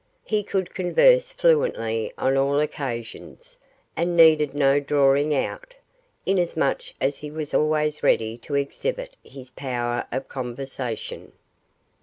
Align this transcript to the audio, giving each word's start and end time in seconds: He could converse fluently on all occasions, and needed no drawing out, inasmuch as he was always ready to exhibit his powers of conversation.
He 0.25 0.41
could 0.41 0.73
converse 0.73 1.31
fluently 1.31 2.11
on 2.17 2.35
all 2.35 2.59
occasions, 2.59 3.59
and 3.95 4.17
needed 4.17 4.55
no 4.55 4.79
drawing 4.79 5.35
out, 5.35 5.75
inasmuch 6.25 6.85
as 6.99 7.19
he 7.19 7.29
was 7.29 7.53
always 7.53 8.01
ready 8.01 8.35
to 8.39 8.55
exhibit 8.55 9.15
his 9.23 9.51
powers 9.51 10.05
of 10.11 10.27
conversation. 10.27 11.33